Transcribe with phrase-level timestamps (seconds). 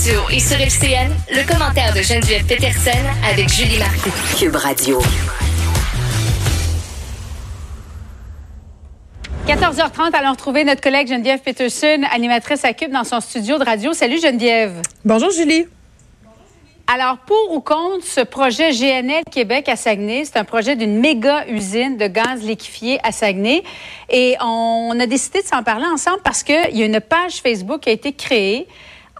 [0.00, 2.90] Radio et sur FCN, le commentaire de Geneviève Peterson
[3.30, 4.10] avec Julie Marcoux.
[4.38, 4.98] Cube Radio.
[9.46, 13.92] 14h30, allons retrouver notre collègue Geneviève Peterson, animatrice à Cube dans son studio de radio.
[13.92, 14.80] Salut Geneviève.
[15.04, 15.66] Bonjour Julie.
[16.86, 21.44] Alors, pour ou contre ce projet GNL Québec à Saguenay, c'est un projet d'une méga
[21.46, 23.62] usine de gaz liquéfié à Saguenay.
[24.08, 27.80] Et on a décidé de s'en parler ensemble parce qu'il y a une page Facebook
[27.80, 28.66] qui a été créée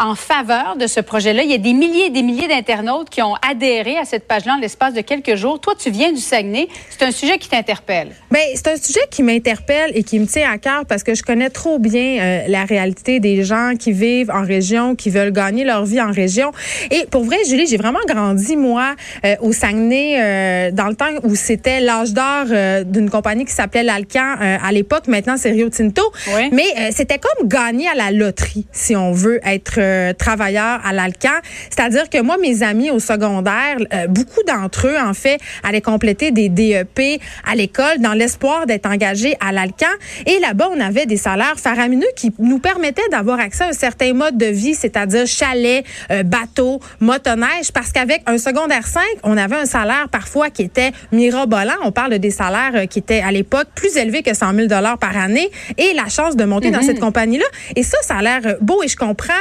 [0.00, 1.42] en faveur de ce projet-là.
[1.42, 4.54] Il y a des milliers et des milliers d'internautes qui ont adhéré à cette page-là
[4.54, 5.60] en l'espace de quelques jours.
[5.60, 6.68] Toi, tu viens du Saguenay.
[6.88, 8.16] C'est un sujet qui t'interpelle.
[8.30, 11.22] Bien, c'est un sujet qui m'interpelle et qui me tient à cœur parce que je
[11.22, 15.64] connais trop bien euh, la réalité des gens qui vivent en région, qui veulent gagner
[15.64, 16.52] leur vie en région.
[16.90, 21.10] Et pour vrai, Julie, j'ai vraiment grandi, moi, euh, au Saguenay, euh, dans le temps
[21.24, 22.46] où c'était l'âge d'or
[22.84, 25.08] d'une compagnie qui s'appelait l'Alcan à l'époque.
[25.08, 26.02] Maintenant, c'est Rio Tinto.
[26.34, 26.50] Oui.
[26.52, 31.38] Mais c'était comme gagner à la loterie, si on veut être euh, travailleurs à l'Alcan.
[31.68, 36.30] C'est-à-dire que moi, mes amis au secondaire, euh, beaucoup d'entre eux, en fait, allaient compléter
[36.30, 39.86] des DEP à l'école dans l'espoir d'être engagés à l'Alcan.
[40.26, 44.12] Et là-bas, on avait des salaires faramineux qui nous permettaient d'avoir accès à un certain
[44.12, 49.56] mode de vie, c'est-à-dire chalet, euh, bateau, motoneige, parce qu'avec un secondaire 5, on avait
[49.56, 51.74] un salaire parfois qui était mirobolant.
[51.82, 54.98] On parle de des salaires qui étaient à l'époque plus élevés que 100 000 dollars
[54.98, 57.46] par année et la chance de monter dans cette compagnie-là.
[57.74, 59.32] Et ça, ça a l'air beau et je comprends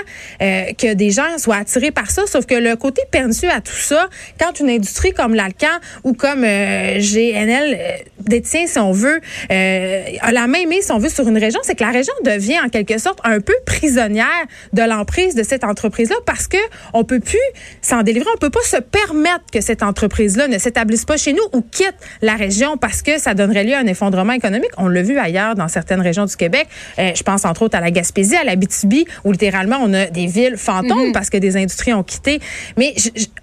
[0.41, 2.25] euh, que des gens soient attirés par ça.
[2.25, 4.07] Sauf que le côté pernicieux à tout ça,
[4.39, 5.67] quand une industrie comme l'Alcan
[6.03, 9.21] ou comme euh, GNL euh, détient, si on veut,
[9.51, 12.59] euh, la main mise, si on veut, sur une région, c'est que la région devient
[12.59, 14.25] en quelque sorte un peu prisonnière
[14.73, 16.57] de l'emprise de cette entreprise-là parce que
[16.93, 17.37] on peut plus
[17.81, 18.29] s'en délivrer.
[18.35, 21.95] On peut pas se permettre que cette entreprise-là ne s'établisse pas chez nous ou quitte
[22.21, 24.71] la région parce que ça donnerait lieu à un effondrement économique.
[24.77, 26.67] On l'a vu ailleurs dans certaines régions du Québec.
[26.97, 30.05] Euh, je pense entre autres à la Gaspésie, à la BTB, où littéralement on a
[30.05, 31.11] des villes fantômes Mhm.
[31.13, 32.39] parce que des industries ont quitté.
[32.77, 32.93] Mais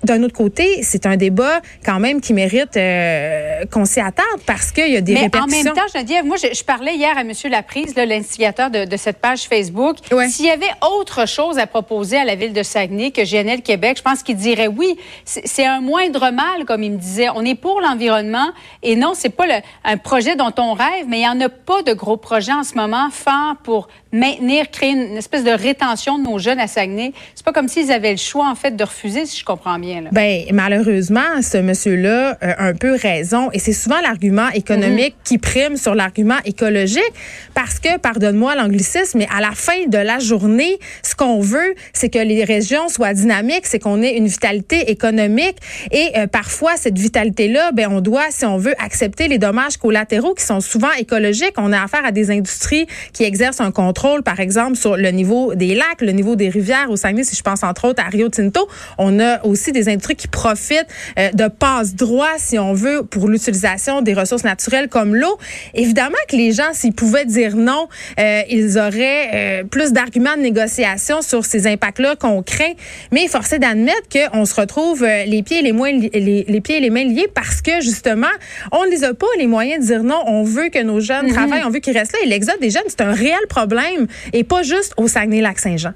[0.05, 4.66] d'un autre côté, c'est un débat quand même qui mérite euh, qu'on s'y attarde parce
[4.73, 5.65] qu'il y a des Mais en répercussions.
[5.65, 7.33] même temps, Geneviève, moi, je, je parlais hier à M.
[7.51, 9.97] Laprise, l'instigateur de, de cette page Facebook.
[10.13, 10.29] Ouais.
[10.29, 10.65] S'il y avait
[10.99, 14.37] autre chose à proposer à la ville de Saguenay que GNL Québec, je pense qu'il
[14.37, 14.97] dirait oui.
[15.25, 17.29] C'est un moindre mal, comme il me disait.
[17.35, 18.49] On est pour l'environnement
[18.83, 21.49] et non, c'est pas le- un projet dont on rêve, mais il n'y en a
[21.49, 26.19] pas de gros projets en ce moment forts pour maintenir, créer une espèce de rétention
[26.19, 27.13] de nos jeunes à Saguenay.
[27.35, 30.01] C'est pas comme s'ils avaient le choix, en fait, de refuser, si je comprends bien.
[30.03, 30.09] Là.
[30.13, 35.77] Ben malheureusement, ce monsieur-là a un peu raison et c'est souvent l'argument économique qui prime
[35.77, 37.13] sur l'argument écologique
[37.55, 42.09] parce que pardonne-moi l'anglicisme, mais à la fin de la journée, ce qu'on veut, c'est
[42.09, 45.57] que les régions soient dynamiques, c'est qu'on ait une vitalité économique
[45.91, 50.35] et euh, parfois cette vitalité-là, ben on doit, si on veut, accepter les dommages collatéraux
[50.35, 51.55] qui sont souvent écologiques.
[51.57, 55.55] On a affaire à des industries qui exercent un contrôle, par exemple, sur le niveau
[55.55, 58.29] des lacs, le niveau des rivières au Saguenay, si je pense entre autres à Rio
[58.29, 58.69] Tinto.
[58.99, 60.87] On a aussi des industries qui profitent
[61.19, 65.39] euh, de passe-droit, si on veut, pour l'utilisation des ressources naturelles comme l'eau.
[65.75, 70.43] Évidemment que les gens, s'ils pouvaient dire non, euh, ils auraient euh, plus d'arguments de
[70.43, 72.73] négociation sur ces impacts-là qu'on craint.
[73.13, 76.45] Mais force est d'admettre qu'on se retrouve euh, les pieds et les, moins, li- les,
[76.49, 78.35] les pieds et les mains liés parce que justement,
[78.73, 80.23] on ne les a pas les moyens de dire non.
[80.27, 82.21] On veut que nos jeunes travaillent, on veut qu'ils restent là.
[82.25, 85.93] Et l'exode des jeunes, c'est un réel problème et pas juste au Saguenay-Lac-Saint-Jean.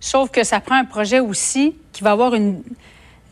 [0.00, 2.62] Sauf que ça prend un projet aussi qui va avoir une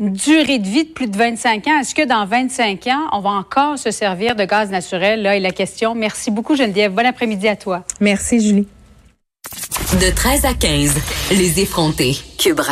[0.00, 1.80] durée de vie de plus de 25 ans.
[1.80, 5.22] Est-ce que dans 25 ans, on va encore se servir de gaz naturel?
[5.22, 5.94] Là est la question.
[5.94, 6.92] Merci beaucoup, Geneviève.
[6.92, 7.84] Bon après-midi à toi.
[8.00, 8.66] Merci, Julie.
[10.00, 10.94] De 13 à 15,
[11.32, 12.16] les effrontés.
[12.38, 12.60] Cube